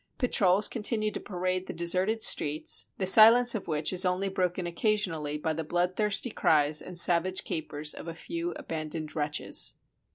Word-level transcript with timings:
Patrols 0.17 0.67
continue 0.67 1.11
to 1.11 1.19
parade 1.19 1.67
the 1.67 1.73
deserted 1.73 2.23
streets, 2.23 2.87
the 2.97 3.05
silence 3.05 3.53
of 3.53 3.67
which 3.67 3.93
is 3.93 4.03
only 4.03 4.29
broken 4.29 4.65
occasionally 4.65 5.37
by 5.37 5.53
the 5.53 5.63
bloodthirsty 5.63 6.31
cries 6.31 6.81
and 6.81 6.97
savage 6.97 7.43
capers 7.43 7.93
of 7.93 8.07
a 8.07 8.15
few 8.15 8.51
abandoned 8.53 9.15
wretches. 9.15 9.75